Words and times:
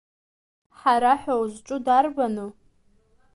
Ҳара 0.79 1.13
ҳәа 1.21 1.33
узҿу 1.41 1.77
дарбану? 1.85 2.49